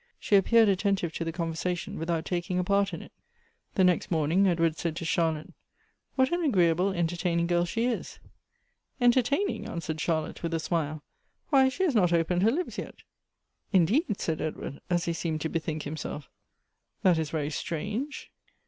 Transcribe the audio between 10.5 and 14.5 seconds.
a smile;" why, she lias not opened her lips yet!"" Indeed!" s.iid